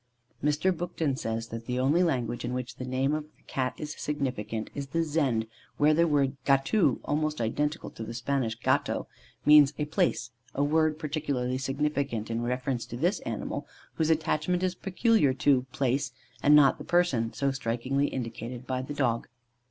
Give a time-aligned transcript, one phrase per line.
[0.43, 0.75] Mr.
[0.75, 4.71] Buchton says, that "the only language in which the name of the Cat is significant,
[4.73, 5.45] is the Zend,
[5.77, 9.05] where the word Gatu, almost identical with the Spanish Gato,
[9.45, 14.73] means a place a word peculiarly significant in reference to this animal, whose attachment is
[14.73, 19.27] peculiar to place, and not to the person, so strikingly indicated by the dog."